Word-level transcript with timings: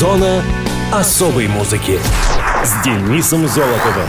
Зона 0.00 0.42
особой 0.92 1.46
музыки 1.46 1.98
с 2.64 2.82
Денисом 2.82 3.46
Золотовым. 3.46 4.08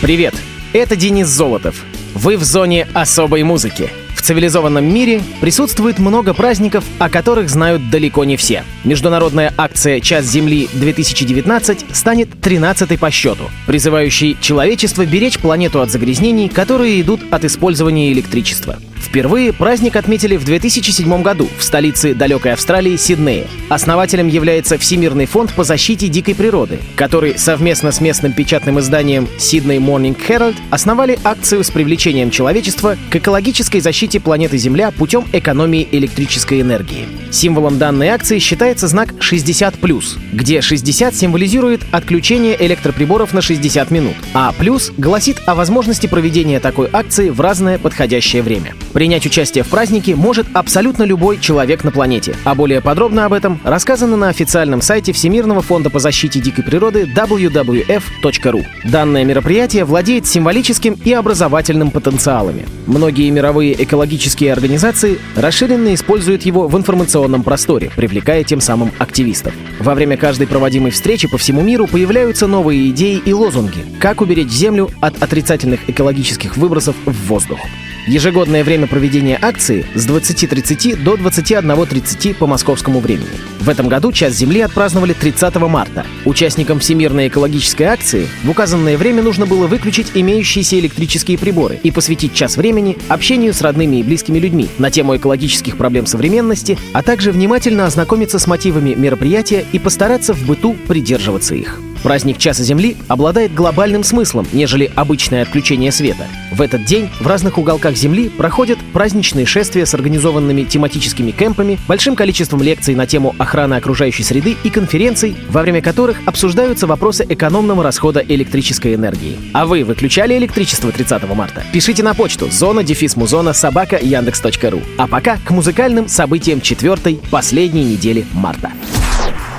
Привет, 0.00 0.36
это 0.72 0.94
Денис 0.94 1.26
Золотов. 1.26 1.82
Вы 2.14 2.36
в 2.36 2.44
зоне 2.44 2.86
особой 2.94 3.42
музыки. 3.42 3.90
В 4.14 4.22
цивилизованном 4.22 4.84
мире 4.84 5.20
присутствует 5.40 5.98
много 5.98 6.32
праздников, 6.32 6.84
о 7.00 7.10
которых 7.10 7.50
знают 7.50 7.90
далеко 7.90 8.22
не 8.22 8.36
все. 8.36 8.62
Международная 8.84 9.52
акция 9.56 9.98
«Час 9.98 10.26
Земли-2019» 10.26 11.92
станет 11.92 12.28
13-й 12.28 12.98
по 12.98 13.10
счету, 13.10 13.50
призывающей 13.66 14.36
человечество 14.40 15.04
беречь 15.04 15.40
планету 15.40 15.80
от 15.80 15.90
загрязнений, 15.90 16.48
которые 16.48 17.00
идут 17.00 17.20
от 17.32 17.44
использования 17.44 18.12
электричества. 18.12 18.78
Впервые 19.00 19.52
праздник 19.52 19.96
отметили 19.96 20.36
в 20.36 20.44
2007 20.44 21.22
году 21.22 21.48
в 21.58 21.64
столице 21.64 22.14
далекой 22.14 22.52
Австралии 22.52 22.96
Сиднее. 22.96 23.46
Основателем 23.68 24.28
является 24.28 24.78
Всемирный 24.78 25.26
фонд 25.26 25.52
по 25.54 25.64
защите 25.64 26.08
дикой 26.08 26.34
природы, 26.34 26.78
который 26.94 27.38
совместно 27.38 27.90
с 27.90 28.00
местным 28.00 28.32
печатным 28.32 28.78
изданием 28.78 29.28
Sydney 29.38 29.78
Morning 29.78 30.16
Herald 30.28 30.56
основали 30.70 31.18
акцию 31.24 31.64
с 31.64 31.70
привлечением 31.70 32.30
человечества 32.30 32.96
к 33.10 33.16
экологической 33.16 33.80
защите 33.80 34.20
планеты 34.20 34.58
Земля 34.58 34.90
путем 34.90 35.24
экономии 35.32 35.88
электрической 35.90 36.60
энергии. 36.60 37.08
Символом 37.30 37.78
данной 37.78 38.08
акции 38.08 38.38
считается 38.38 38.86
знак 38.86 39.14
60+, 39.14 40.04
где 40.32 40.60
60 40.60 41.14
символизирует 41.14 41.80
отключение 41.90 42.56
электроприборов 42.64 43.32
на 43.32 43.40
60 43.40 43.90
минут, 43.90 44.14
а 44.34 44.54
гласит 44.98 45.38
о 45.46 45.54
возможности 45.54 46.06
проведения 46.06 46.60
такой 46.60 46.88
акции 46.92 47.30
в 47.30 47.40
разное 47.40 47.78
подходящее 47.78 48.42
время. 48.42 48.74
Принять 48.92 49.24
участие 49.24 49.62
в 49.62 49.68
празднике 49.68 50.16
может 50.16 50.46
абсолютно 50.52 51.04
любой 51.04 51.38
человек 51.38 51.84
на 51.84 51.92
планете. 51.92 52.34
А 52.44 52.54
более 52.54 52.80
подробно 52.80 53.24
об 53.24 53.32
этом 53.32 53.60
рассказано 53.64 54.16
на 54.16 54.28
официальном 54.28 54.82
сайте 54.82 55.12
Всемирного 55.12 55.62
фонда 55.62 55.90
по 55.90 56.00
защите 56.00 56.40
дикой 56.40 56.64
природы 56.64 57.04
wwf.ru. 57.04 58.64
Данное 58.84 59.24
мероприятие 59.24 59.84
владеет 59.84 60.26
символическим 60.26 60.98
и 61.04 61.12
образовательным 61.12 61.90
потенциалами. 61.90 62.66
Многие 62.86 63.30
мировые 63.30 63.80
экологические 63.82 64.52
организации 64.52 65.18
расширенно 65.36 65.94
используют 65.94 66.42
его 66.42 66.66
в 66.66 66.76
информационном 66.76 67.44
просторе, 67.44 67.90
привлекая 67.94 68.42
тем 68.42 68.60
самым 68.60 68.90
активистов. 68.98 69.54
Во 69.78 69.94
время 69.94 70.16
каждой 70.16 70.46
проводимой 70.46 70.90
встречи 70.90 71.28
по 71.28 71.38
всему 71.38 71.62
миру 71.62 71.86
появляются 71.86 72.46
новые 72.46 72.90
идеи 72.90 73.22
и 73.24 73.32
лозунги, 73.32 73.84
как 74.00 74.20
уберечь 74.20 74.50
Землю 74.50 74.90
от 75.00 75.22
отрицательных 75.22 75.88
экологических 75.88 76.56
выбросов 76.56 76.96
в 77.06 77.28
воздух. 77.28 77.60
Ежегодное 78.06 78.64
время 78.64 78.86
проведения 78.86 79.38
акции 79.40 79.84
с 79.94 80.08
20.30 80.08 81.02
до 81.02 81.14
21.30 81.14 82.34
по 82.34 82.46
московскому 82.46 83.00
времени. 83.00 83.28
В 83.60 83.68
этом 83.68 83.88
году 83.88 84.10
Час 84.10 84.32
Земли 84.34 84.60
отпраздновали 84.62 85.12
30 85.12 85.54
марта. 85.56 86.06
Участникам 86.24 86.80
Всемирной 86.80 87.28
экологической 87.28 87.84
акции 87.84 88.26
в 88.42 88.50
указанное 88.50 88.96
время 88.96 89.22
нужно 89.22 89.44
было 89.44 89.66
выключить 89.66 90.12
имеющиеся 90.14 90.78
электрические 90.78 91.36
приборы 91.36 91.78
и 91.82 91.90
посвятить 91.90 92.34
час 92.34 92.56
времени 92.56 92.96
общению 93.08 93.52
с 93.52 93.60
родными 93.60 93.96
и 93.96 94.02
близкими 94.02 94.38
людьми 94.38 94.68
на 94.78 94.90
тему 94.90 95.16
экологических 95.16 95.76
проблем 95.76 96.06
современности, 96.06 96.78
а 96.94 97.02
также 97.02 97.32
внимательно 97.32 97.84
ознакомиться 97.84 98.38
с 98.38 98.46
мотивами 98.46 98.94
мероприятия 98.94 99.66
и 99.72 99.78
постараться 99.78 100.32
в 100.32 100.46
быту 100.46 100.74
придерживаться 100.88 101.54
их. 101.54 101.80
Праздник 102.02 102.38
Часа 102.38 102.62
Земли 102.62 102.96
обладает 103.08 103.52
глобальным 103.52 104.02
смыслом, 104.04 104.46
нежели 104.52 104.90
обычное 104.94 105.42
отключение 105.42 105.92
света. 105.92 106.26
В 106.50 106.62
этот 106.62 106.84
день 106.84 107.10
в 107.20 107.26
разных 107.26 107.58
уголках 107.58 107.94
Земли 107.94 108.30
проходят 108.30 108.78
праздничные 108.92 109.44
шествия 109.44 109.84
с 109.84 109.94
организованными 109.94 110.62
тематическими 110.62 111.30
кемпами, 111.30 111.78
большим 111.86 112.16
количеством 112.16 112.62
лекций 112.62 112.94
на 112.94 113.06
тему 113.06 113.34
охраны 113.38 113.74
окружающей 113.74 114.22
среды 114.22 114.56
и 114.64 114.70
конференций, 114.70 115.36
во 115.48 115.60
время 115.62 115.82
которых 115.82 116.20
обсуждаются 116.26 116.86
вопросы 116.86 117.26
экономного 117.28 117.82
расхода 117.82 118.20
электрической 118.20 118.94
энергии. 118.94 119.36
А 119.52 119.66
вы 119.66 119.84
выключали 119.84 120.36
электричество 120.36 120.90
30 120.90 121.28
марта? 121.34 121.64
Пишите 121.72 122.02
на 122.02 122.14
почту 122.14 122.50
зона 122.50 122.82
дефис 122.82 123.16
музона 123.16 123.52
собака 123.52 123.98
яндекс.ру. 124.00 124.80
А 124.96 125.06
пока 125.06 125.36
к 125.36 125.50
музыкальным 125.50 126.08
событиям 126.08 126.60
четвертой, 126.60 127.20
последней 127.30 127.84
недели 127.84 128.26
марта. 128.32 128.70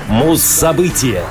Муз-события 0.08 1.24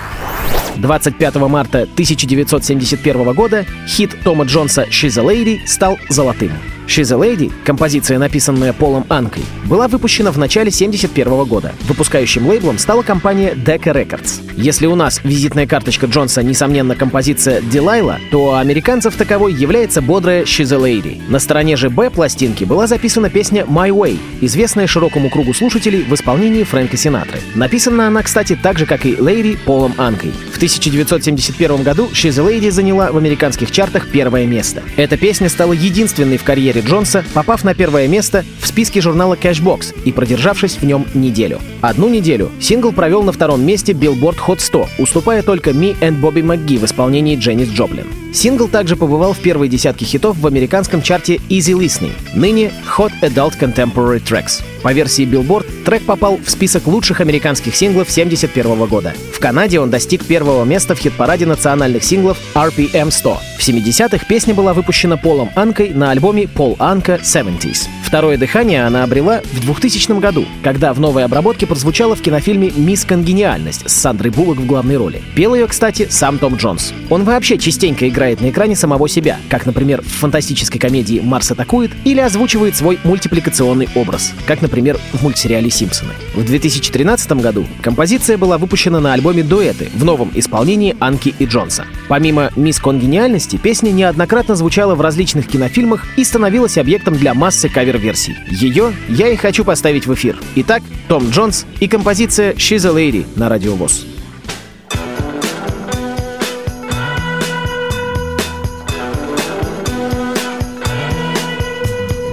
25 0.77 1.35
марта 1.49 1.83
1971 1.83 3.33
года 3.33 3.67
хит 3.87 4.17
Тома 4.25 4.45
Джонса 4.45 4.85
«She's 4.85 5.19
a 5.21 5.25
Lady» 5.25 5.67
стал 5.67 5.99
золотым. 6.09 6.53
«She's 6.91 7.15
a 7.15 7.17
Lady», 7.17 7.53
композиция, 7.65 8.19
написанная 8.19 8.73
Полом 8.73 9.07
Анкой, 9.09 9.45
была 9.67 9.87
выпущена 9.87 10.33
в 10.33 10.39
начале 10.39 10.71
1971 10.71 11.45
года. 11.45 11.73
Выпускающим 11.83 12.49
лейблом 12.49 12.79
стала 12.79 13.03
компания 13.03 13.53
Decca 13.55 13.95
Records. 13.95 14.41
Если 14.57 14.87
у 14.87 14.97
нас 14.97 15.21
визитная 15.23 15.69
карточка 15.69 16.07
Джонса, 16.07 16.43
несомненно, 16.43 16.97
композиция 16.97 17.61
«Делайла», 17.61 18.19
то 18.33 18.47
у 18.47 18.53
американцев 18.55 19.15
таковой 19.15 19.53
является 19.53 20.03
бодрая 20.03 20.43
«She's 20.43 20.75
a 20.75 20.79
Lady». 20.79 21.23
На 21.31 21.39
стороне 21.39 21.77
же 21.77 21.91
Б 21.91 22.11
пластинки 22.11 22.65
была 22.65 22.89
записана 22.89 23.31
песня 23.31 23.63
«My 23.63 23.91
Way», 23.91 24.19
известная 24.41 24.89
широкому 24.89 25.31
кругу 25.31 25.55
слушателей 25.55 26.03
в 26.03 26.13
исполнении 26.13 26.65
Фрэнка 26.65 26.97
Синатры. 26.97 27.39
Написана 27.55 28.09
она, 28.09 28.25
кстати, 28.25 28.59
так 28.61 28.81
же, 28.81 28.87
как 28.87 29.07
и 29.07 29.13
«Lady» 29.13 29.57
Полом 29.65 29.95
Анкой. 29.97 30.33
В 30.53 30.57
1971 30.57 31.85
году 31.85 32.09
«She's 32.13 32.45
a 32.45 32.53
Lady» 32.53 32.73
заняла 32.73 33.13
в 33.13 33.17
американских 33.17 33.71
чартах 33.71 34.09
первое 34.09 34.45
место. 34.47 34.83
Эта 34.97 35.17
песня 35.17 35.49
стала 35.49 35.73
единственной 35.73 36.37
в 36.37 36.43
карьере 36.43 36.80
Джонса, 36.81 37.21
Джонса, 37.21 37.25
попав 37.35 37.65
на 37.65 37.75
первое 37.75 38.09
место 38.09 38.45
в 38.61 38.67
списке 38.67 39.01
журнала 39.01 39.35
Cashbox 39.35 39.95
и 40.05 40.13
продержавшись 40.13 40.77
в 40.77 40.85
нем 40.85 41.07
неделю. 41.15 41.61
Одну 41.81 42.09
неделю 42.09 42.51
сингл 42.61 42.93
провел 42.93 43.23
на 43.23 43.33
втором 43.33 43.65
месте 43.65 43.93
Billboard 43.93 44.37
Hot 44.47 44.61
100, 44.61 44.89
уступая 44.99 45.43
только 45.43 45.71
Me 45.71 45.97
and 46.01 46.21
Bobby 46.21 46.43
McGee 46.43 46.79
в 46.79 46.85
исполнении 46.85 47.37
Дженнис 47.37 47.69
Джоплин. 47.69 48.07
Сингл 48.33 48.69
также 48.69 48.97
побывал 48.97 49.33
в 49.33 49.39
первой 49.39 49.69
десятке 49.69 50.05
хитов 50.05 50.39
в 50.39 50.47
американском 50.47 51.03
чарте 51.03 51.37
Easy 51.49 51.73
Listening, 51.73 52.13
ныне 52.35 52.71
Hot 52.97 53.13
Adult 53.23 53.59
Contemporary 53.59 54.23
Tracks. 54.23 54.63
По 54.83 54.93
версии 54.93 55.25
Billboard, 55.25 55.67
трек 55.91 56.05
попал 56.05 56.37
в 56.37 56.49
список 56.49 56.87
лучших 56.87 57.21
американских 57.21 57.75
синглов 57.75 58.09
1971 58.09 58.87
года. 58.87 59.13
В 59.35 59.41
Канаде 59.41 59.81
он 59.81 59.91
достиг 59.91 60.25
первого 60.25 60.65
места 60.65 60.95
в 60.95 61.01
хит-параде 61.01 61.47
национальных 61.47 62.05
синглов 62.05 62.39
RPM 62.55 63.11
100. 63.11 63.41
В 63.59 63.69
70-х 63.69 64.25
песня 64.27 64.55
была 64.55 64.73
выпущена 64.73 65.17
Полом 65.17 65.51
Анкой 65.57 65.91
на 65.91 66.13
альбоме 66.13 66.47
Пол 66.47 66.77
Анка 66.79 67.19
70s. 67.21 67.89
Второе 68.11 68.37
дыхание 68.37 68.85
она 68.87 69.05
обрела 69.05 69.41
в 69.53 69.61
2000 69.61 70.19
году, 70.19 70.45
когда 70.65 70.93
в 70.93 70.99
новой 70.99 71.25
обработке 71.25 71.65
прозвучала 71.65 72.17
в 72.17 72.21
кинофильме 72.21 72.73
«Мисс 72.77 73.05
Конгениальность» 73.05 73.89
с 73.89 73.93
Сандрой 73.93 74.33
Буллок 74.33 74.59
в 74.59 74.67
главной 74.67 74.97
роли. 74.97 75.23
Пел 75.37 75.55
ее, 75.55 75.69
кстати, 75.69 76.09
сам 76.11 76.39
Том 76.39 76.57
Джонс. 76.57 76.93
Он 77.09 77.23
вообще 77.23 77.57
частенько 77.57 78.09
играет 78.09 78.41
на 78.41 78.51
экране 78.51 78.75
самого 78.75 79.09
себя, 79.09 79.39
как, 79.49 79.65
например, 79.65 80.03
в 80.03 80.09
фантастической 80.09 80.81
комедии 80.81 81.21
«Марс 81.21 81.53
атакует» 81.53 81.93
или 82.03 82.19
озвучивает 82.19 82.75
свой 82.75 82.99
мультипликационный 83.05 83.89
образ, 83.95 84.33
как, 84.45 84.61
например, 84.61 84.99
в 85.13 85.23
мультсериале 85.23 85.71
«Симпсоны». 85.81 86.13
В 86.35 86.45
2013 86.45 87.33
году 87.41 87.67
композиция 87.81 88.37
была 88.37 88.59
выпущена 88.59 89.01
на 89.01 89.15
альбоме 89.15 89.43
«Дуэты» 89.43 89.89
в 89.95 90.05
новом 90.05 90.31
исполнении 90.35 90.95
Анки 91.01 91.35
и 91.39 91.47
Джонса. 91.47 91.87
Помимо 92.07 92.51
«Мисс 92.55 92.79
Конгениальности», 92.79 93.57
песня 93.57 93.91
неоднократно 93.91 94.57
звучала 94.57 94.95
в 94.95 95.01
различных 95.01 95.49
кинофильмах 95.49 96.05
и 96.19 96.25
становилась 96.25 96.77
объектом 96.77 97.17
для 97.17 97.33
массы 97.33 97.71
кавер 97.71 97.97
версий. 97.97 98.37
Ее 98.51 98.93
я 99.09 99.29
и 99.29 99.37
хочу 99.37 99.65
поставить 99.65 100.07
в 100.07 100.13
эфир. 100.13 100.39
Итак, 100.57 100.83
Том 101.09 101.31
Джонс 101.31 101.65
и 101.81 101.89
композиция 101.89 102.53
«She's 102.53 102.87
a 102.87 102.93
Lady» 102.93 103.27
на 103.37 103.49
Радио 103.49 103.75
ВОЗ. 103.75 104.05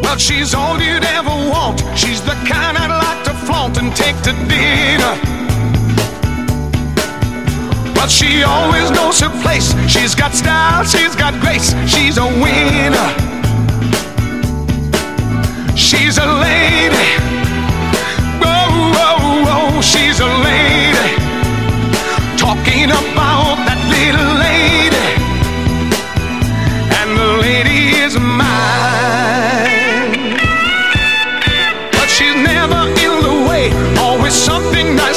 Well, 0.01 0.17
she's 0.17 0.53
all 0.53 0.77
you'd 0.81 1.05
ever 1.05 1.29
want. 1.49 1.81
She's 1.95 2.21
the 2.21 2.35
kind 2.45 2.77
I'd 2.77 2.96
take 3.95 4.15
to 4.23 4.31
dinner. 4.47 5.13
But 7.93 8.09
she 8.09 8.43
always 8.43 8.91
knows 8.91 9.19
her 9.19 9.29
place. 9.41 9.73
She's 9.87 10.15
got 10.15 10.33
style, 10.33 10.83
she's 10.83 11.15
got 11.15 11.33
grace. 11.41 11.75
She's 11.87 12.17
a 12.17 12.25
winner. 12.25 13.09
She's 15.75 16.17
a 16.17 16.25
lady. 16.25 17.07
Whoa, 18.41 18.69
whoa, 18.95 19.43
whoa, 19.47 19.81
she's 19.81 20.19
a 20.19 20.31
lady. 20.47 21.07
Talking 22.37 22.89
about 22.91 23.57
that 23.67 23.79
little 23.89 24.36
everything 34.77 34.95
nice. 34.95 35.16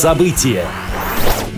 Муз-события. 0.00 0.79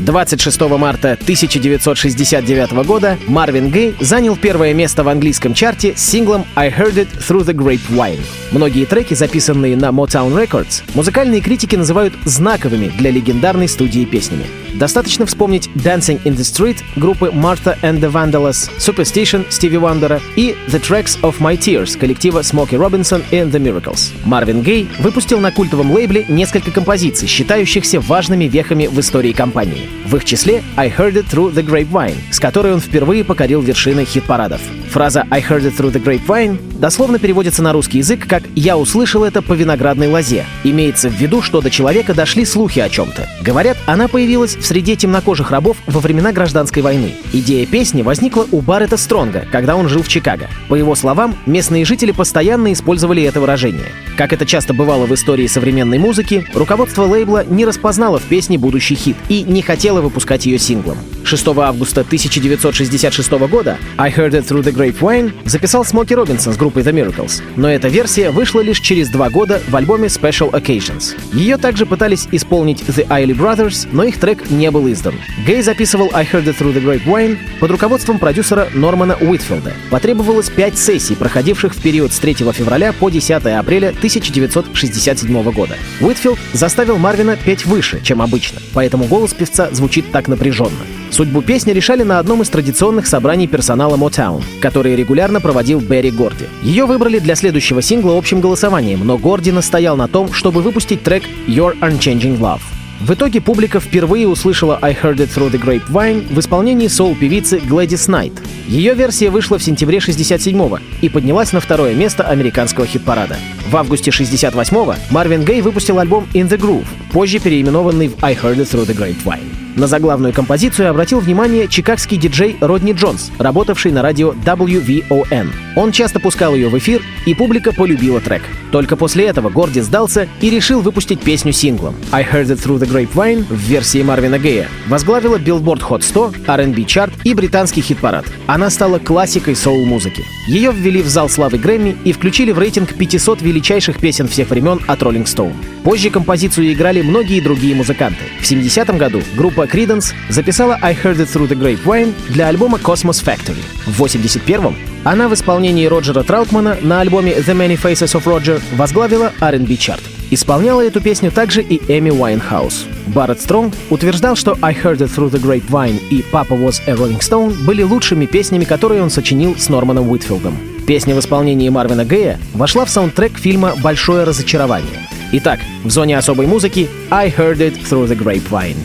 26 0.05 0.61
марта 0.63 1.13
1969 1.13 2.73
года 2.85 3.17
Марвин 3.27 3.71
Гей 3.71 3.95
занял 4.01 4.37
первое 4.37 4.75
место 4.75 5.05
в 5.05 5.09
английском 5.09 5.55
чарте 5.55 5.95
с 5.97 6.01
синглом 6.01 6.45
«I 6.57 6.71
Heard 6.71 6.95
It 6.95 7.09
Through 7.19 7.45
the 7.45 7.55
Grapevine». 7.55 8.21
Многие 8.51 8.85
треки, 8.85 9.15
записанные 9.15 9.77
на 9.77 9.87
Motown 9.87 10.35
Records, 10.35 10.83
музыкальные 10.95 11.41
критики 11.41 11.77
называют 11.77 12.15
знаковыми 12.25 12.89
для 12.99 13.11
легендарной 13.11 13.69
студии 13.69 14.05
песнями. 14.05 14.47
Достаточно 14.75 15.27
вспомнить 15.27 15.69
«Dancing 15.75 16.21
in 16.25 16.35
the 16.35 16.39
Street» 16.39 16.79
группы 16.97 17.27
Martha 17.27 17.79
and 17.83 18.01
the 18.01 18.11
Vandellas, 18.11 18.71
«Superstition» 18.79 19.45
Стиви 19.51 19.77
Вандера 19.77 20.21
и 20.35 20.57
«The 20.69 20.81
Tracks 20.81 21.21
of 21.21 21.39
My 21.39 21.57
Tears» 21.57 21.97
коллектива 21.99 22.43
Смоки 22.43 22.75
Робинсон 22.75 23.23
и 23.31 23.37
The 23.37 23.61
Miracles. 23.61 24.13
Марвин 24.25 24.63
Гей 24.63 24.89
выпустил 24.99 25.39
на 25.41 25.53
культовом 25.53 25.93
лейбле 25.93 26.25
несколько 26.29 26.71
композиций, 26.71 27.29
считающихся 27.29 28.01
важными 28.01 28.45
вехами 28.47 28.87
в 28.87 28.99
истории 28.99 29.33
компании. 29.33 29.89
В 30.06 30.17
их 30.17 30.25
числе 30.25 30.62
«I 30.77 30.89
Heard 30.89 31.15
It 31.15 31.27
Through 31.31 31.55
the 31.55 31.65
Grapevine», 31.65 32.17
с 32.31 32.41
которой 32.41 32.73
он 32.73 32.81
впервые 32.81 33.25
покорил 33.25 33.61
вершины 33.61 34.05
хит-парадов. 34.05 34.61
Фраза 34.91 35.27
«I 35.31 35.41
heard 35.41 35.62
it 35.62 35.77
through 35.77 35.93
the 35.93 36.03
grapevine» 36.03 36.72
дословно 36.82 37.20
переводится 37.20 37.62
на 37.62 37.73
русский 37.73 37.99
язык 37.99 38.26
как 38.26 38.43
«я 38.56 38.76
услышал 38.76 39.23
это 39.23 39.40
по 39.40 39.52
виноградной 39.52 40.08
лозе». 40.08 40.44
Имеется 40.64 41.08
в 41.08 41.12
виду, 41.12 41.40
что 41.40 41.61
до 41.61 41.70
человека 41.70 42.12
дошли 42.12 42.44
слухи 42.44 42.81
о 42.81 42.88
чем-то. 42.88 43.29
Говорят, 43.40 43.79
она 43.87 44.08
появилась 44.08 44.56
в 44.56 44.67
среде 44.67 44.96
темнокожих 44.96 45.52
рабов 45.52 45.76
во 45.87 46.00
времена 46.00 46.32
гражданской 46.32 46.82
войны. 46.82 47.14
Идея 47.32 47.67
песни 47.67 48.02
возникла 48.02 48.49
у 48.50 48.61
Баррета 48.61 48.96
Стронга, 48.96 49.46
когда 49.52 49.76
он 49.76 49.88
жил 49.88 50.02
в 50.02 50.08
Чикаго. 50.08 50.49
По 50.69 50.75
его 50.75 50.96
словам, 50.96 51.37
местные 51.46 51.84
жители 51.84 52.11
постоянно 52.11 52.73
использовали 52.73 53.23
это 53.23 53.40
выражение. 53.40 53.87
Как 54.17 54.32
это 54.32 54.44
часто 54.44 54.75
бывало 54.75 55.06
в 55.06 55.14
истории 55.14 55.46
современной 55.46 55.99
музыки, 55.99 56.44
руководство 56.52 57.05
лейбла 57.05 57.44
не 57.44 57.64
распознало 57.64 58.19
в 58.19 58.25
песне 58.25 58.58
будущий 58.58 58.96
хит 58.96 59.17
и 59.29 59.44
не 59.44 59.62
хотело 59.62 60.00
выпускать 60.00 60.46
ее 60.46 60.58
синглом. 60.58 60.99
6 61.25 61.46
августа 61.49 62.00
1966 62.00 63.31
года 63.49 63.79
«I 63.96 64.11
Heard 64.11 64.32
It 64.32 64.49
Through 64.49 64.64
the 64.64 64.75
Grapevine» 64.75 65.32
записал 65.44 65.84
Смоки 65.84 66.14
Робинсон 66.14 66.52
с 66.52 66.56
группой 66.56 66.72
The 66.81 66.93
Miracles, 66.93 67.43
но 67.57 67.71
эта 67.71 67.89
версия 67.89 68.31
вышла 68.31 68.61
лишь 68.61 68.81
через 68.81 69.09
два 69.09 69.31
года 69.31 69.61
в 69.69 69.77
альбоме 69.77 70.09
Special 70.09 70.51
Occasions. 70.51 71.17
Ее 71.33 71.57
также 71.57 71.87
пытались 71.87 72.27
исполнить 72.33 72.81
The 72.81 73.07
Eiley 73.09 73.37
Brothers, 73.37 73.89
но 73.93 74.05
их 74.05 74.19
трек 74.19 74.51
не 74.51 74.71
был 74.71 74.91
издан. 74.91 75.15
Гей 75.47 75.63
записывал 75.63 76.11
«I 76.13 76.25
Heard 76.25 76.45
It 76.45 76.59
Through 76.59 76.75
the 76.75 76.83
Grapevine» 76.83 77.39
под 77.61 77.71
руководством 77.71 78.19
продюсера 78.19 78.69
Нормана 78.75 79.17
Уитфилда. 79.21 79.73
Потребовалось 79.91 80.51
пять 80.51 80.79
сессий, 80.79 81.15
проходивших 81.15 81.75
в 81.75 81.83
период 81.83 82.13
с 82.13 82.19
3 82.19 82.35
февраля 82.35 82.93
по 82.93 83.11
10 83.11 83.31
апреля 83.31 83.89
1967 83.89 85.53
года. 85.53 85.77
Уитфилд 86.01 86.39
заставил 86.53 86.99
Марвина 86.99 87.37
петь 87.37 87.67
выше, 87.67 88.01
чем 88.03 88.23
обычно, 88.23 88.61
поэтому 88.73 89.05
голос 89.05 89.35
певца 89.35 89.69
звучит 89.73 90.11
так 90.13 90.29
напряженно. 90.29 90.71
Судьбу 91.13 91.43
песни 91.43 91.73
решали 91.73 92.05
на 92.05 92.19
одном 92.19 92.41
из 92.41 92.49
традиционных 92.49 93.07
собраний 93.07 93.47
персонала 93.47 93.99
Motown, 93.99 94.43
которые 94.63 94.97
регулярно 94.97 95.43
проводил 95.43 95.79
Берри 95.79 96.11
Горди. 96.11 96.47
Ее 96.62 96.87
выбрали 96.87 97.19
для 97.19 97.35
следующего 97.35 97.82
сингла 97.82 98.17
общим 98.17 98.41
голосованием, 98.41 99.05
но 99.05 99.19
Горди 99.19 99.50
настоял 99.50 99.97
на 99.97 100.06
том, 100.06 100.32
чтобы 100.32 100.63
выпустить 100.63 101.03
трек 101.03 101.25
«Your 101.48 101.77
Unchanging 101.81 102.39
Love». 102.39 102.60
В 103.01 103.15
итоге 103.15 103.41
публика 103.41 103.81
впервые 103.81 104.29
услышала 104.29 104.79
«I 104.81 104.93
Heard 104.93 105.17
It 105.17 105.29
Through 105.34 105.51
the 105.51 105.60
Grapevine» 105.60 106.32
в 106.32 106.39
исполнении 106.39 106.87
соул-певицы 106.87 107.58
Глэдис 107.58 108.06
Найт. 108.06 108.32
Ее 108.69 108.94
версия 108.94 109.29
вышла 109.29 109.58
в 109.58 109.63
сентябре 109.63 109.98
67-го 109.98 110.79
и 111.01 111.08
поднялась 111.08 111.53
на 111.53 111.58
второе 111.58 111.94
место 111.94 112.22
американского 112.22 112.87
хит-парада. 112.87 113.37
В 113.69 113.77
августе 113.77 114.13
68-го 114.13 114.94
Марвин 115.10 115.44
Гей 115.44 115.63
выпустил 115.63 115.98
альбом 115.98 116.29
«In 116.32 116.48
the 116.48 116.58
Groove», 116.58 116.87
позже 117.10 117.41
переименованный 117.41 118.06
в 118.06 118.22
«I 118.22 118.34
Heard 118.34 118.58
It 118.58 118.70
Through 118.70 118.87
the 118.87 118.96
Grapevine». 118.96 119.62
На 119.74 119.86
заглавную 119.86 120.34
композицию 120.34 120.91
обратил 120.91 121.20
внимание 121.20 121.67
чикагский 121.67 122.19
диджей 122.19 122.56
Родни 122.60 122.93
Джонс, 122.93 123.31
работавший 123.38 123.91
на 123.91 124.02
радио 124.02 124.32
WVON. 124.32 125.48
Он 125.76 125.93
часто 125.93 126.20
пускал 126.20 126.55
ее 126.55 126.69
в 126.69 126.76
эфир, 126.76 127.00
и 127.24 127.34
публика 127.34 127.72
полюбила 127.72 128.20
трек. 128.20 128.43
Только 128.70 128.96
после 128.96 129.26
этого 129.26 129.48
Горди 129.48 129.81
сдался 129.81 130.29
и 130.41 130.50
решил 130.50 130.81
выпустить 130.81 131.20
песню 131.20 131.52
синглом. 131.52 131.94
«I 132.10 132.22
Heard 132.22 132.46
It 132.46 132.62
Through 132.62 132.81
the 132.81 132.88
Grapevine» 132.88 133.44
в 133.48 133.58
версии 133.58 134.02
Марвина 134.02 134.38
Гея 134.38 134.69
возглавила 134.88 135.36
Billboard 135.36 135.81
Hot 135.88 136.02
100, 136.02 136.32
R&B 136.46 136.84
чарт 136.84 137.12
и 137.24 137.32
британский 137.32 137.81
хит-парад. 137.81 138.26
Она 138.46 138.69
стала 138.70 138.98
классикой 138.98 139.56
соул-музыки. 139.56 140.24
Ее 140.48 140.72
ввели 140.72 141.02
в 141.02 141.08
зал 141.08 141.29
славы 141.29 141.58
Грэмми 141.58 141.96
и 142.05 142.12
включили 142.12 142.52
в 142.52 142.58
рейтинг 142.58 142.94
500 142.94 143.41
величайших 143.41 143.98
песен 143.98 144.29
всех 144.29 144.50
времен 144.50 144.81
от 144.86 145.00
Rolling 145.00 145.24
Stone. 145.24 145.55
Позже 145.84 146.10
композицию 146.10 146.72
играли 146.72 147.03
многие 147.03 147.41
другие 147.41 147.74
музыканты. 147.74 148.24
В 148.41 148.44
70-м 148.44 148.98
году 148.98 149.20
группа 149.36 149.62
Creedence 149.62 150.15
записала 150.29 150.79
«I 150.81 150.94
Heard 150.94 151.17
It 151.17 151.29
Through 151.32 151.48
the 151.48 151.58
Grapevine» 151.58 152.12
для 152.29 152.48
альбома 152.48 152.79
Cosmos 152.79 153.24
Factory. 153.24 153.62
В 153.86 154.01
81-м 154.01 154.77
она 155.05 155.29
в 155.29 155.34
исполнении 155.34 155.86
Роджера 155.86 156.22
Траутмана 156.22 156.79
на 156.81 157.01
альбоме 157.01 157.32
The 157.32 157.56
Many 157.56 157.81
Faces 157.81 158.17
of 158.17 158.24
Roger 158.24 158.62
возглавила 158.77 159.32
R&B 159.41 159.77
чарт. 159.77 160.03
Исполняла 160.31 160.82
эту 160.82 161.01
песню 161.01 161.31
также 161.31 161.62
и 161.62 161.81
Эми 161.89 162.10
Уайнхаус. 162.10 162.86
Барретт 163.08 163.41
Стронг 163.41 163.74
утверждал, 163.91 164.36
что 164.36 164.56
«I 164.62 164.74
Heard 164.74 164.98
It 164.98 165.10
Through 165.15 165.32
the 165.32 165.43
Grapevine» 165.43 166.01
и 166.10 166.24
«Papa 166.32 166.56
Was 166.56 166.81
a 166.86 166.94
Rolling 166.94 167.19
Stone» 167.19 167.65
были 167.65 167.82
лучшими 167.82 168.27
песнями, 168.27 168.65
которые 168.65 169.03
он 169.03 169.10
сочинил 169.10 169.56
с 169.58 169.69
Норманом 169.69 170.08
Уитфилдом. 170.08 170.56
Песня 170.86 171.15
в 171.15 171.19
исполнении 171.19 171.69
Марвина 171.69 172.05
Гея 172.05 172.39
вошла 172.55 172.84
в 172.84 172.91
саундтрек 172.91 173.36
фильма 173.36 173.74
«Большое 173.82 174.24
разочарование». 174.24 175.08
Итак, 175.33 175.59
в 175.83 175.90
зоне 175.90 176.18
особой 176.18 176.47
музыки 176.47 176.90
«I 177.09 177.30
Heard 177.30 177.57
It 177.57 177.81
Through 177.83 178.07
the 178.07 178.18
Grapevine». 178.18 178.78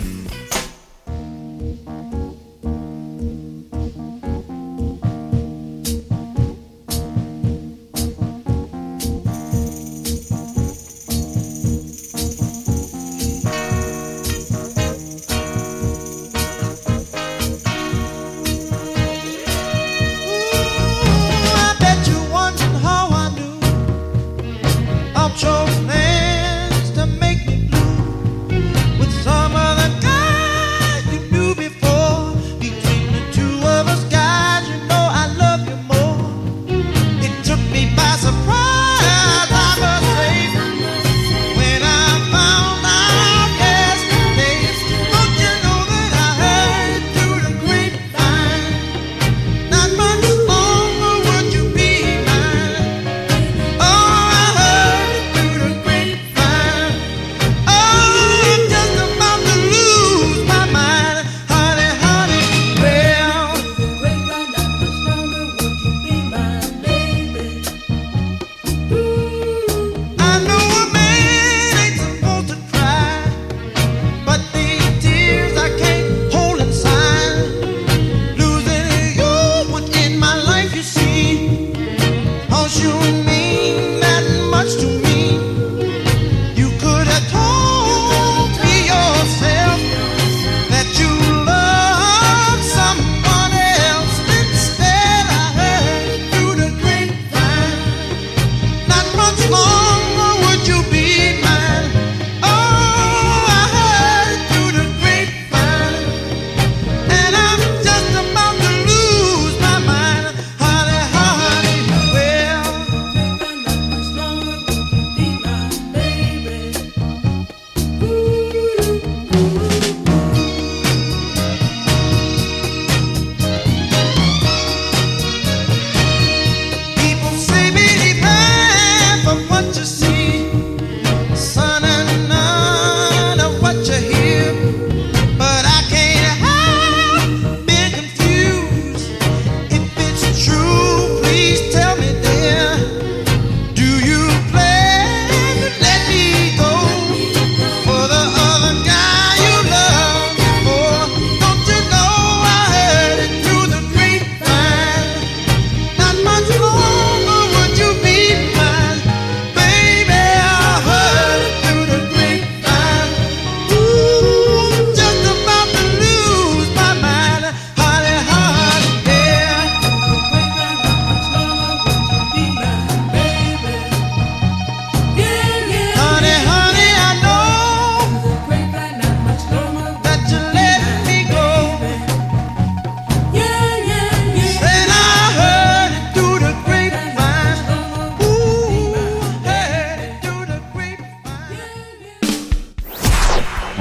Cause 82.58 82.82
you 82.82 82.90
and 82.90 83.26
me 83.26 83.37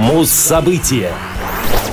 Муз-события. 0.07 1.13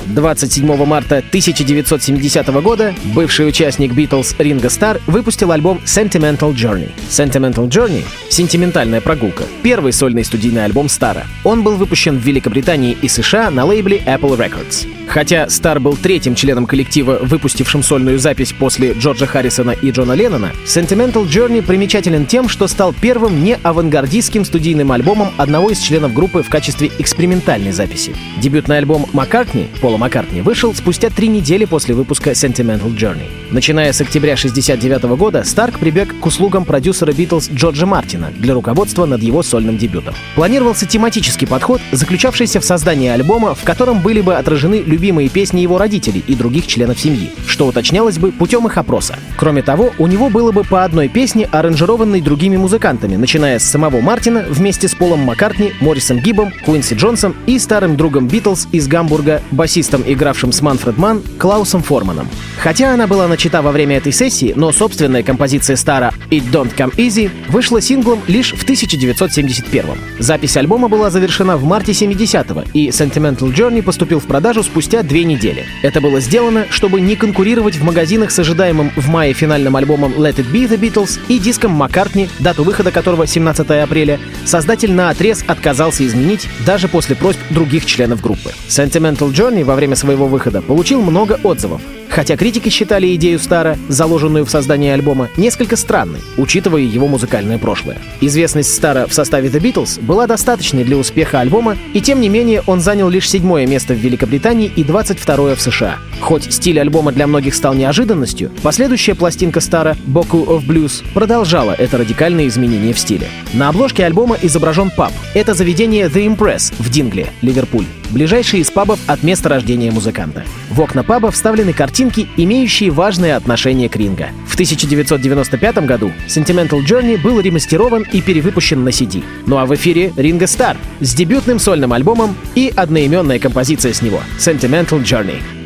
27 0.06 0.84
марта 0.84 1.18
1970 1.18 2.46
года 2.62 2.94
бывший 3.14 3.48
участник 3.48 3.92
Beatles 3.92 4.34
Ринго 4.38 4.68
Стар 4.68 5.00
выпустил 5.06 5.52
альбом 5.52 5.80
Sentimental 5.84 6.54
Journey. 6.54 6.90
Sentimental 7.08 7.68
Journey— 7.68 8.04
«Сентиментальная 8.28 9.00
прогулка»— 9.00 9.44
первый 9.62 9.92
сольный 9.92 10.24
студийный 10.24 10.64
альбом 10.64 10.88
Стара. 10.88 11.26
Он 11.44 11.62
был 11.62 11.76
выпущен 11.76 12.18
в 12.18 12.24
Великобритании 12.24 12.96
и 13.00 13.08
США 13.08 13.50
на 13.50 13.64
лейбле 13.64 14.02
Apple 14.06 14.36
Records. 14.36 14.86
Хотя 15.06 15.48
Стар 15.48 15.80
был 15.80 15.96
третьим 15.96 16.34
членом 16.34 16.66
коллектива, 16.66 17.18
выпустившим 17.22 17.82
сольную 17.82 18.18
запись 18.18 18.52
после 18.52 18.92
Джорджа 18.92 19.26
Харрисона 19.26 19.70
и 19.70 19.90
Джона 19.90 20.12
Леннона, 20.12 20.52
Sentimental 20.66 21.26
Journey 21.26 21.62
примечателен 21.62 22.26
тем, 22.26 22.48
что 22.48 22.66
стал 22.66 22.92
первым 22.92 23.44
не 23.44 23.56
авангардистским 23.62 24.44
студийным 24.44 24.92
альбомом 24.92 25.28
одного 25.36 25.70
из 25.70 25.78
членов 25.78 26.12
группы 26.12 26.42
в 26.42 26.48
качестве 26.48 26.90
экспериментальной 26.98 27.72
записи. 27.72 28.14
Дебютный 28.40 28.78
альбом 28.78 29.06
Маккартни, 29.12 29.68
Пола 29.94 30.00
Маккартни, 30.00 30.40
вышел 30.40 30.74
спустя 30.74 31.08
три 31.08 31.28
недели 31.28 31.66
после 31.66 31.94
выпуска 31.94 32.30
Sentimental 32.30 32.96
Journey. 32.96 33.28
Начиная 33.52 33.92
с 33.92 34.00
октября 34.00 34.32
1969 34.32 35.16
года, 35.16 35.44
Старк 35.44 35.78
прибег 35.78 36.18
к 36.18 36.26
услугам 36.26 36.64
продюсера 36.64 37.12
Битлз 37.12 37.48
Джорджа 37.50 37.86
Мартина 37.86 38.32
для 38.36 38.54
руководства 38.54 39.06
над 39.06 39.22
его 39.22 39.44
сольным 39.44 39.78
дебютом. 39.78 40.12
Планировался 40.34 40.86
тематический 40.86 41.46
подход, 41.46 41.80
заключавшийся 41.92 42.58
в 42.58 42.64
создании 42.64 43.08
альбома, 43.08 43.54
в 43.54 43.62
котором 43.62 44.00
были 44.00 44.20
бы 44.20 44.34
отражены 44.34 44.82
любимые 44.84 45.28
песни 45.28 45.60
его 45.60 45.78
родителей 45.78 46.24
и 46.26 46.34
других 46.34 46.66
членов 46.66 46.98
семьи, 46.98 47.30
что 47.46 47.68
уточнялось 47.68 48.18
бы 48.18 48.32
путем 48.32 48.66
их 48.66 48.76
опроса. 48.76 49.14
Кроме 49.36 49.62
того, 49.62 49.92
у 49.98 50.08
него 50.08 50.28
было 50.28 50.50
бы 50.50 50.64
по 50.64 50.82
одной 50.82 51.08
песне, 51.08 51.48
аранжированной 51.52 52.20
другими 52.20 52.56
музыкантами, 52.56 53.14
начиная 53.14 53.60
с 53.60 53.64
самого 53.64 54.00
Мартина 54.00 54.44
вместе 54.48 54.88
с 54.88 54.94
Полом 54.96 55.20
Маккартни, 55.20 55.72
Моррисом 55.80 56.18
Гиббом, 56.18 56.52
Куинси 56.64 56.94
Джонсом 56.94 57.36
и 57.46 57.60
старым 57.60 57.96
другом 57.96 58.26
Битлз 58.26 58.66
из 58.72 58.88
Гамбурга, 58.88 59.40
басистом, 59.52 59.83
игравшим 60.06 60.52
с 60.52 60.62
Манфред 60.62 60.96
Манн, 60.96 61.22
Клаусом 61.38 61.82
Форманом. 61.82 62.28
Хотя 62.58 62.94
она 62.94 63.06
была 63.06 63.28
начата 63.28 63.60
во 63.60 63.72
время 63.72 63.96
этой 63.96 64.12
сессии, 64.12 64.52
но 64.56 64.72
собственная 64.72 65.22
композиция 65.22 65.76
Стара 65.76 66.14
«It 66.30 66.50
Don't 66.50 66.74
Come 66.74 66.94
Easy» 66.96 67.30
вышла 67.48 67.80
синглом 67.80 68.20
лишь 68.26 68.52
в 68.52 68.62
1971 68.62 69.84
Запись 70.18 70.56
альбома 70.56 70.88
была 70.88 71.10
завершена 71.10 71.56
в 71.56 71.64
марте 71.64 71.92
70-го, 71.92 72.64
и 72.72 72.88
Sentimental 72.88 73.52
Journey 73.54 73.82
поступил 73.82 74.20
в 74.20 74.26
продажу 74.26 74.62
спустя 74.62 75.02
две 75.02 75.24
недели. 75.24 75.66
Это 75.82 76.00
было 76.00 76.20
сделано, 76.20 76.66
чтобы 76.70 77.00
не 77.00 77.16
конкурировать 77.16 77.76
в 77.76 77.84
магазинах 77.84 78.30
с 78.30 78.38
ожидаемым 78.38 78.90
в 78.96 79.08
мае 79.08 79.34
финальным 79.34 79.76
альбомом 79.76 80.12
Let 80.14 80.36
It 80.36 80.50
Be 80.50 80.68
The 80.68 80.78
Beatles 80.78 81.18
и 81.28 81.38
диском 81.38 81.72
Маккартни, 81.72 82.28
дату 82.38 82.64
выхода 82.64 82.90
которого 82.90 83.26
17 83.26 83.68
апреля, 83.70 84.18
создатель 84.44 84.92
на 84.92 85.10
отрез 85.10 85.44
отказался 85.46 86.06
изменить 86.06 86.48
даже 86.64 86.88
после 86.88 87.16
просьб 87.16 87.38
других 87.50 87.84
членов 87.86 88.20
группы. 88.20 88.52
Sentimental 88.68 89.32
Journey 89.32 89.64
во 89.64 89.73
время 89.74 89.96
своего 89.96 90.26
выхода 90.26 90.62
получил 90.62 91.02
много 91.02 91.38
отзывов. 91.42 91.80
Хотя 92.14 92.36
критики 92.36 92.68
считали 92.68 93.12
идею 93.16 93.40
Стара, 93.40 93.76
заложенную 93.88 94.46
в 94.46 94.50
создании 94.50 94.90
альбома, 94.90 95.30
несколько 95.36 95.74
странной, 95.74 96.20
учитывая 96.36 96.82
его 96.82 97.08
музыкальное 97.08 97.58
прошлое. 97.58 97.98
Известность 98.20 98.72
Стара 98.72 99.08
в 99.08 99.12
составе 99.12 99.48
The 99.48 99.60
Beatles 99.60 100.00
была 100.00 100.28
достаточной 100.28 100.84
для 100.84 100.96
успеха 100.96 101.40
альбома, 101.40 101.76
и 101.92 102.00
тем 102.00 102.20
не 102.20 102.28
менее 102.28 102.62
он 102.66 102.78
занял 102.78 103.08
лишь 103.08 103.28
седьмое 103.28 103.66
место 103.66 103.94
в 103.94 103.98
Великобритании 103.98 104.70
и 104.76 104.84
22 104.84 105.56
в 105.56 105.60
США. 105.60 105.98
Хоть 106.20 106.52
стиль 106.52 106.78
альбома 106.78 107.10
для 107.10 107.26
многих 107.26 107.52
стал 107.52 107.74
неожиданностью, 107.74 108.52
последующая 108.62 109.16
пластинка 109.16 109.58
Стара 109.58 109.96
«Boku 110.06 110.46
of 110.46 110.66
Blues» 110.66 111.02
продолжала 111.14 111.72
это 111.72 111.98
радикальное 111.98 112.46
изменение 112.46 112.94
в 112.94 112.98
стиле. 112.98 113.26
На 113.52 113.70
обложке 113.70 114.04
альбома 114.04 114.36
изображен 114.40 114.90
паб. 114.90 115.12
Это 115.34 115.52
заведение 115.52 116.06
The 116.06 116.26
Impress 116.32 116.72
в 116.78 116.90
Дингле, 116.90 117.26
Ливерпуль, 117.42 117.86
ближайший 118.10 118.60
из 118.60 118.70
пабов 118.70 119.00
от 119.06 119.22
места 119.24 119.48
рождения 119.48 119.90
музыканта. 119.90 120.44
В 120.70 120.80
окна 120.80 121.02
паба 121.02 121.30
вставлены 121.30 121.72
картинки, 122.04 122.28
имеющие 122.36 122.90
важное 122.90 123.36
отношение 123.36 123.88
к 123.88 123.96
Ринго. 123.96 124.28
В 124.46 124.54
1995 124.54 125.78
году 125.86 126.12
Sentimental 126.26 126.84
Journey 126.84 127.20
был 127.20 127.40
ремастерован 127.40 128.04
и 128.12 128.20
перевыпущен 128.20 128.84
на 128.84 128.90
CD. 128.90 129.24
Ну 129.46 129.56
а 129.58 129.66
в 129.66 129.74
эфире 129.74 130.12
Ринго 130.16 130.46
Стар 130.46 130.76
с 131.00 131.14
дебютным 131.14 131.58
сольным 131.58 131.92
альбомом 131.92 132.36
и 132.54 132.72
одноименная 132.74 133.38
композиция 133.38 133.92
с 133.92 134.02
него— 134.02 134.20
Sentimental 134.38 135.02
Journey. 135.02 135.63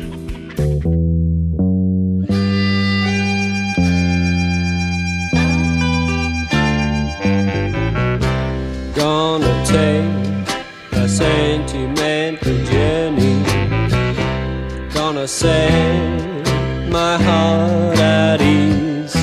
Set 15.29 16.89
my 16.89 17.15
heart 17.21 17.99
at 17.99 18.41
ease. 18.41 19.13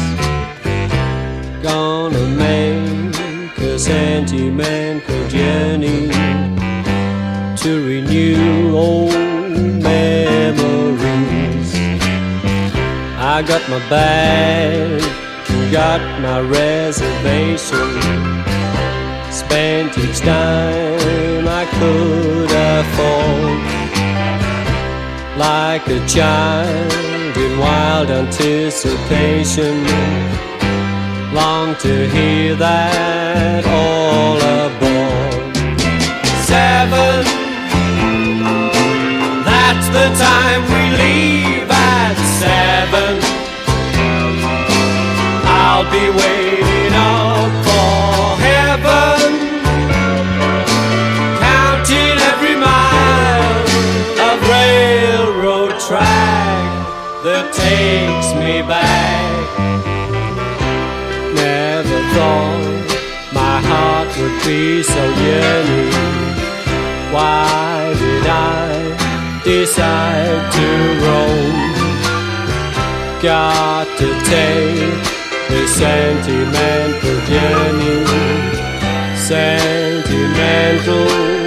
Gonna 1.65 2.27
make 2.29 3.59
a 3.59 3.77
sentimental 3.77 5.27
journey 5.27 6.09
to 7.57 7.85
renew 7.85 8.77
old 8.77 9.13
memories. 9.83 11.75
I 13.19 13.43
got 13.43 13.69
my 13.69 13.81
bag, 13.91 15.03
got 15.73 16.01
my 16.21 16.41
reservation 16.41 17.91
spent 19.33 19.99
each 19.99 20.21
time 20.21 21.49
I 21.49 21.67
could 21.79 22.51
afford. 22.53 23.76
Like 25.37 25.87
a 25.89 26.01
child 26.07 27.37
in 27.37 27.59
wild 27.59 28.09
anticipation, 28.11 29.85
long 31.35 31.77
to 31.77 32.09
hear 32.09 32.55
that 32.57 33.67
all 33.67 34.39
aboard. 34.65 35.57
Seven, 36.49 37.25
that's 39.45 39.89
the 39.97 40.09
time 40.25 40.63
we 40.73 40.86
that 57.27 57.51
takes 57.51 58.31
me 58.39 58.63
back. 58.63 59.51
Never 61.35 61.99
thought 62.15 62.87
my 63.35 63.59
heart 63.69 64.07
would 64.19 64.39
be 64.47 64.79
so 64.85 65.03
yearning. 65.27 65.91
Why 67.11 67.95
did 67.99 68.27
I 68.31 68.95
decide 69.43 70.53
to 70.57 70.69
roam? 71.03 71.75
Got 73.21 73.87
to 73.99 74.09
take 74.31 75.03
the 75.51 75.67
sentimental 75.67 77.19
journey, 77.27 78.07
sentimental. 79.27 81.46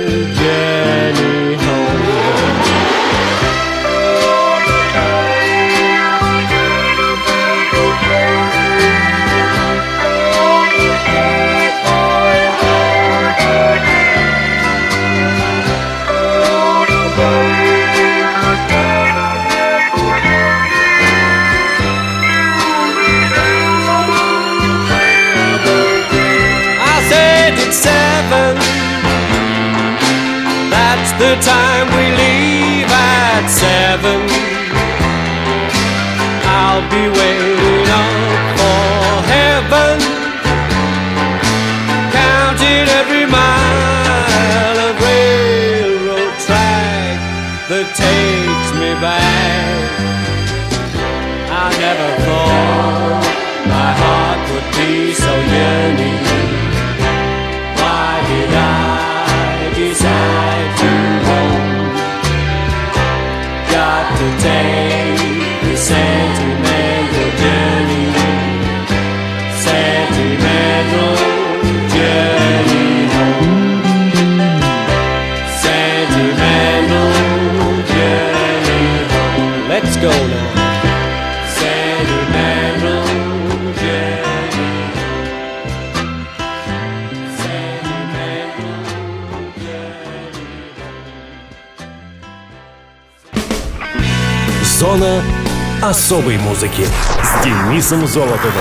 Особой 95.89 96.37
музыки 96.37 96.85
с 97.23 97.43
Денисом 97.43 98.05
Золотовым. 98.05 98.53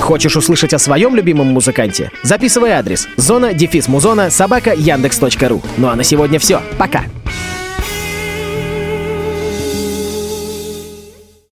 Хочешь 0.00 0.36
услышать 0.36 0.74
о 0.74 0.78
своем 0.78 1.16
любимом 1.16 1.46
музыканте? 1.46 2.10
Записывай 2.22 2.72
адрес 2.72 3.08
зона 3.16 3.54
дефис 3.54 3.88
музона 3.88 4.28
собака 4.28 4.74
яндекс.ру. 4.74 5.62
Ну 5.78 5.88
а 5.88 5.96
на 5.96 6.04
сегодня 6.04 6.38
все. 6.38 6.60
Пока. 6.76 7.04